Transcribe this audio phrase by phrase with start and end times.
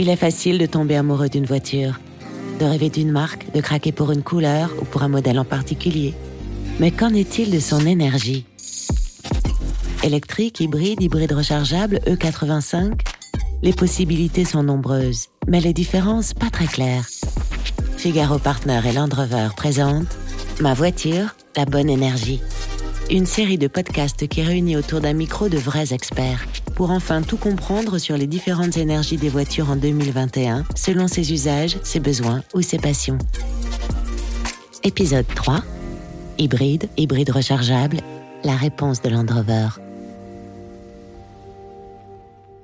[0.00, 1.98] Il est facile de tomber amoureux d'une voiture,
[2.60, 6.14] de rêver d'une marque, de craquer pour une couleur ou pour un modèle en particulier.
[6.78, 8.46] Mais qu'en est-il de son énergie?
[10.04, 12.92] Électrique, hybride, hybride rechargeable, E85
[13.64, 17.08] Les possibilités sont nombreuses, mais les différences pas très claires.
[17.96, 20.16] Figaro Partner et Land Rover présentent
[20.60, 22.40] Ma voiture, la bonne énergie.
[23.10, 26.46] Une série de podcasts qui réunit autour d'un micro de vrais experts
[26.78, 31.76] pour enfin tout comprendre sur les différentes énergies des voitures en 2021 selon ses usages,
[31.82, 33.18] ses besoins ou ses passions.
[34.84, 35.64] Épisode 3
[36.38, 37.96] Hybride, hybride rechargeable,
[38.44, 39.70] la réponse de Land Rover.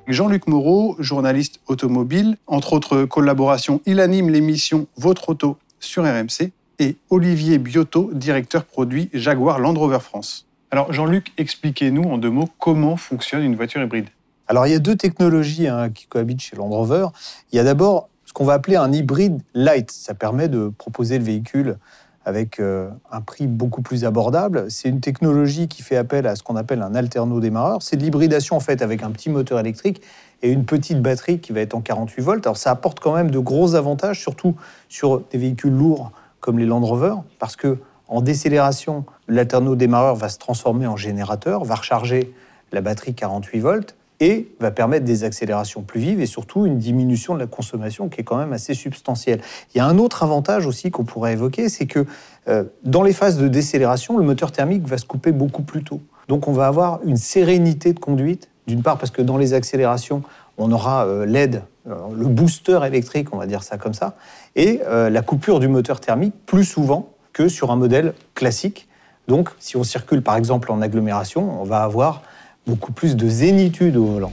[0.06, 6.94] Jean-Luc Moreau, journaliste automobile, entre autres collaborations, il anime l'émission Votre Auto sur RMC, et
[7.10, 10.46] Olivier Biotto, directeur produit Jaguar Land Rover France.
[10.74, 14.08] Alors Jean-Luc, expliquez-nous en deux mots comment fonctionne une voiture hybride.
[14.48, 17.06] Alors il y a deux technologies hein, qui cohabitent chez Land Rover.
[17.52, 19.92] Il y a d'abord ce qu'on va appeler un hybride light.
[19.92, 21.78] Ça permet de proposer le véhicule
[22.24, 24.68] avec euh, un prix beaucoup plus abordable.
[24.68, 27.80] C'est une technologie qui fait appel à ce qu'on appelle un alterno-démarreur.
[27.80, 30.02] C'est de l'hybridation en fait avec un petit moteur électrique
[30.42, 32.46] et une petite batterie qui va être en 48 volts.
[32.48, 34.56] Alors ça apporte quand même de gros avantages, surtout
[34.88, 40.38] sur des véhicules lourds comme les Land Rover, parce que en décélération, l'alterno-démarreur va se
[40.38, 42.34] transformer en générateur, va recharger
[42.72, 47.34] la batterie 48 volts et va permettre des accélérations plus vives et surtout une diminution
[47.34, 49.40] de la consommation qui est quand même assez substantielle.
[49.74, 52.06] Il y a un autre avantage aussi qu'on pourrait évoquer, c'est que
[52.48, 56.00] euh, dans les phases de décélération, le moteur thermique va se couper beaucoup plus tôt.
[56.28, 60.22] Donc on va avoir une sérénité de conduite, d'une part parce que dans les accélérations,
[60.58, 64.14] on aura euh, l'aide, euh, le booster électrique, on va dire ça comme ça,
[64.54, 68.88] et la coupure du moteur thermique plus souvent que sur un modèle classique.
[69.28, 72.22] Donc si on circule par exemple en agglomération, on va avoir
[72.66, 74.32] beaucoup plus de zénitude au volant.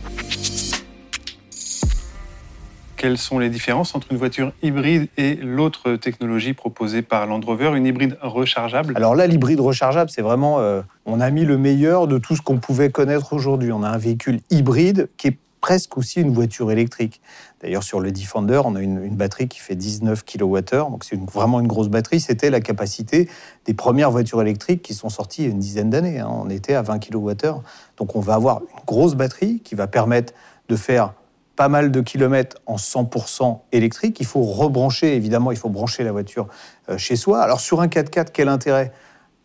[2.95, 7.71] Quelles sont les différences entre une voiture hybride et l'autre technologie proposée par Land Rover,
[7.75, 8.93] une hybride rechargeable?
[8.95, 12.43] Alors là, l'hybride rechargeable, c'est vraiment, euh, on a mis le meilleur de tout ce
[12.43, 13.71] qu'on pouvait connaître aujourd'hui.
[13.71, 17.21] On a un véhicule hybride qui est presque aussi une voiture électrique.
[17.61, 21.59] D'ailleurs, sur le Defender, on a une, batterie qui fait 19 kWh, donc c'est vraiment
[21.59, 22.19] une grosse batterie.
[22.19, 23.29] C'était la capacité
[23.65, 26.19] des premières voitures électriques qui sont sorties il y a une dizaine d'années.
[26.19, 26.29] Hein.
[26.31, 27.61] On était à 20 kWh.
[27.97, 30.33] Donc on va avoir une grosse batterie qui va permettre
[30.67, 31.13] de faire
[31.55, 34.17] pas mal de kilomètres en 100% électrique.
[34.19, 36.47] Il faut rebrancher, évidemment, il faut brancher la voiture
[36.89, 37.41] euh, chez soi.
[37.41, 38.91] Alors sur un 4x4, quel intérêt?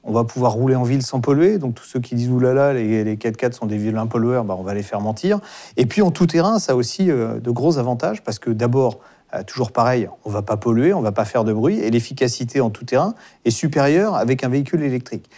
[0.07, 1.59] On va pouvoir rouler en ville sans polluer.
[1.59, 4.63] Donc tous ceux qui disent oulala, les, les 4x4 sont des vilains pollueurs, bah, on
[4.63, 5.41] va les faire mentir.
[5.77, 9.01] Et puis en tout terrain, ça a aussi euh, de gros avantages parce que d'abord,
[9.35, 12.61] euh, toujours pareil, on va pas polluer, on va pas faire de bruit et l'efficacité
[12.61, 15.29] en tout terrain est supérieure avec un véhicule électrique.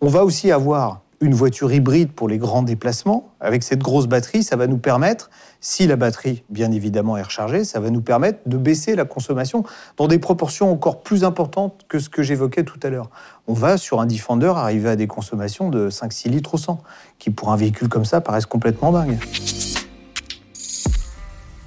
[0.00, 3.32] On va aussi avoir une voiture hybride pour les grands déplacements.
[3.40, 7.62] Avec cette grosse batterie, ça va nous permettre, si la batterie, bien évidemment, est rechargée,
[7.62, 9.62] ça va nous permettre de baisser la consommation
[9.96, 13.08] dans des proportions encore plus importantes que ce que j'évoquais tout à l'heure.
[13.46, 16.82] On va, sur un Defender, arriver à des consommations de 5-6 litres au 100,
[17.20, 19.16] qui pour un véhicule comme ça paraissent complètement dingues.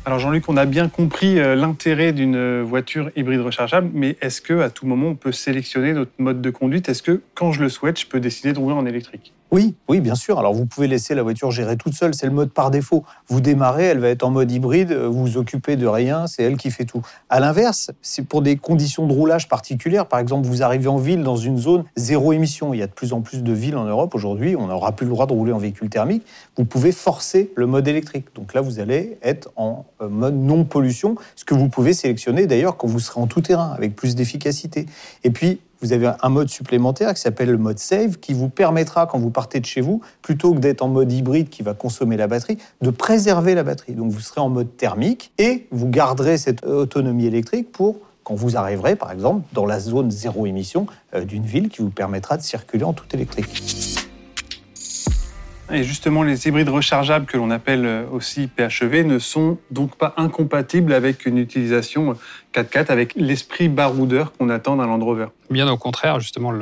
[0.07, 4.59] Alors Jean-Luc, on a bien compris euh, l'intérêt d'une voiture hybride rechargeable, mais est-ce que
[4.59, 6.89] à tout moment on peut sélectionner notre mode de conduite?
[6.89, 9.33] Est-ce que quand je le souhaite, je peux décider de rouler en électrique?
[9.51, 10.39] Oui, oui, bien sûr.
[10.39, 13.03] Alors vous pouvez laisser la voiture gérer toute seule, c'est le mode par défaut.
[13.27, 16.57] Vous démarrez, elle va être en mode hybride, vous vous occupez de rien, c'est elle
[16.57, 17.01] qui fait tout.
[17.29, 20.07] À l'inverse, c'est pour des conditions de roulage particulières.
[20.07, 22.73] Par exemple, vous arrivez en ville dans une zone zéro émission.
[22.73, 25.05] Il y a de plus en plus de villes en Europe aujourd'hui, on n'aura plus
[25.05, 26.25] le droit de rouler en véhicule thermique.
[26.57, 28.25] Vous pouvez forcer le mode électrique.
[28.35, 32.47] Donc là, vous allez être en euh, mode non pollution, ce que vous pouvez sélectionner
[32.47, 34.85] d'ailleurs quand vous serez en tout terrain avec plus d'efficacité.
[35.23, 39.05] Et puis, vous avez un mode supplémentaire qui s'appelle le mode save, qui vous permettra,
[39.05, 42.17] quand vous partez de chez vous, plutôt que d'être en mode hybride qui va consommer
[42.17, 43.93] la batterie, de préserver la batterie.
[43.93, 48.57] Donc vous serez en mode thermique et vous garderez cette autonomie électrique pour quand vous
[48.57, 52.41] arriverez, par exemple, dans la zone zéro émission euh, d'une ville qui vous permettra de
[52.41, 53.84] circuler en tout électrique.
[55.71, 60.13] Et justement, les hybrides rechargeables, que l'on appelle euh, aussi PHEV, ne sont donc pas
[60.15, 62.15] incompatibles avec une utilisation
[62.53, 65.27] 4x4, avec l'esprit baroudeur qu'on attend d'un Land Rover.
[65.49, 66.53] Bien au contraire, justement,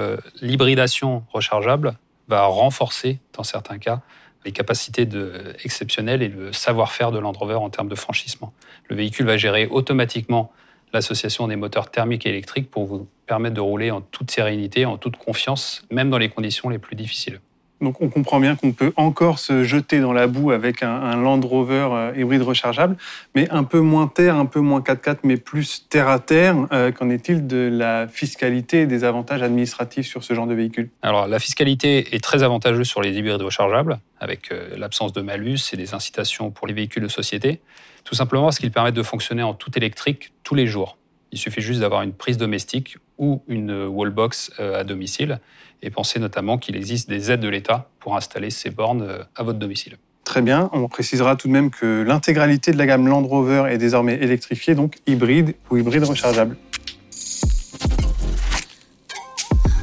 [0.42, 1.96] l'hybridation rechargeable
[2.30, 4.02] va renforcer, dans certains cas,
[4.46, 8.54] les capacités de, exceptionnelles et le savoir-faire de Land Rover en termes de franchissement.
[8.88, 10.52] Le véhicule va gérer automatiquement
[10.94, 14.98] l'association des moteurs thermiques et électriques pour vous permettre de rouler en toute sérénité, en
[14.98, 17.40] toute confiance, même dans les conditions les plus difficiles.
[17.82, 21.42] Donc on comprend bien qu'on peut encore se jeter dans la boue avec un, Land
[21.42, 22.96] Rover euh, hybride rechargeable,
[23.36, 26.56] mais un peu moins terre, un peu moins 4x4, mais plus terre à terre.
[26.72, 30.90] Euh, qu'en est-il de la fiscalité et des avantages administratifs sur ce genre de véhicule?
[31.02, 35.60] Alors la fiscalité est très avantageuse sur les hybrides rechargeables, avec euh, l'absence de malus
[35.74, 37.60] et des incitations pour les véhicules de société.
[38.06, 40.98] Tout simplement parce qu'ils permettent de fonctionner en tout électrique tous les jours.
[41.34, 45.40] Il suffit juste d'avoir une prise domestique ou une wallbox euh, à domicile.
[45.82, 49.42] Et pensez notamment qu'il existe des aides de l'État pour installer ces bornes euh, à
[49.42, 49.98] votre domicile.
[50.26, 50.70] Très bien.
[50.74, 54.76] On précisera tout de même que l'intégralité de la gamme Land Rover est désormais électrifiée,
[54.76, 56.56] donc hybride ou hybride rechargeable.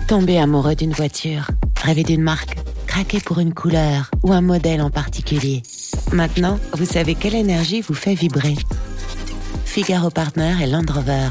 [0.07, 1.49] Tomber amoureux d'une voiture,
[1.83, 5.63] rêver d'une marque, craquer pour une couleur ou un modèle en particulier.
[6.13, 8.55] Maintenant, vous savez quelle énergie vous fait vibrer.
[9.73, 11.29] Figaro Partner et Land Rover.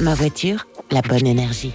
[0.00, 1.74] Ma voiture, la bonne énergie.